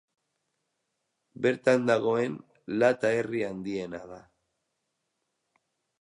[1.45, 2.37] Bertan dagoen
[2.83, 4.21] Lata herri handiena da.